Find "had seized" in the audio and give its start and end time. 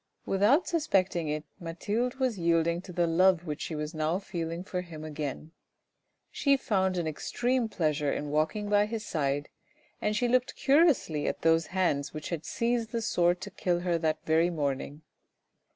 12.29-12.89